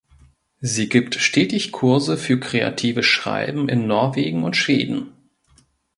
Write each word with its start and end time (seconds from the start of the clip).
Sie 0.61 0.89
gibt 0.89 1.13
stetig 1.13 1.71
Kurse 1.71 2.17
für 2.17 2.39
Kreatives 2.39 3.05
Schreiben 3.05 3.69
in 3.69 3.85
Norwegen 3.85 4.43
und 4.43 4.57
Schweden. 4.57 5.11